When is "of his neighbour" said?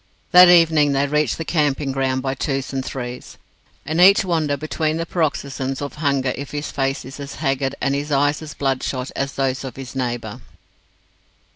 9.63-10.41